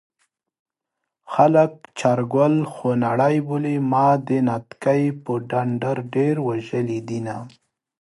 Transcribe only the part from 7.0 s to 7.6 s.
دينه